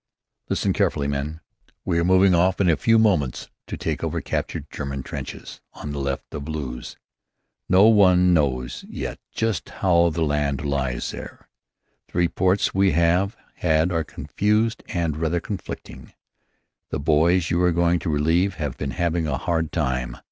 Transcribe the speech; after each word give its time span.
"Listen 0.49 0.73
carefully, 0.73 1.07
men. 1.07 1.41
We 1.85 1.99
are 1.99 2.03
moving 2.03 2.33
off 2.33 2.59
in 2.59 2.67
a 2.67 2.75
few 2.75 2.97
moments, 2.97 3.51
to 3.67 3.77
take 3.77 4.03
over 4.03 4.19
captured 4.19 4.65
German 4.71 5.03
trenches 5.03 5.61
on 5.73 5.91
the 5.91 5.99
left 5.99 6.33
of 6.33 6.47
Loos. 6.47 6.97
No 7.69 7.83
one 7.87 8.33
knows 8.33 8.83
yet 8.89 9.19
just 9.31 9.69
how 9.69 10.09
the 10.09 10.23
land 10.23 10.65
lies 10.65 11.11
there. 11.11 11.47
The 12.11 12.17
reports 12.17 12.73
we 12.73 12.93
have 12.93 13.37
had 13.57 13.91
are 13.91 14.03
confused 14.03 14.81
and 14.87 15.17
rather 15.17 15.39
conflicting. 15.39 16.13
The 16.89 16.99
boys 16.99 17.51
you 17.51 17.61
are 17.61 17.71
going 17.71 17.99
to 17.99 18.09
relieve 18.09 18.55
have 18.55 18.77
been 18.77 18.89
having 18.97 19.27
a 19.27 19.37
hard 19.37 19.71
time. 19.71 20.17